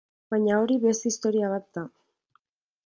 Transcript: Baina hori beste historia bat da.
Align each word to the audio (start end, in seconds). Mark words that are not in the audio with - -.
Baina 0.33 0.55
hori 0.61 0.77
beste 0.85 1.11
historia 1.11 1.51
bat 1.55 1.69
da. 1.79 1.87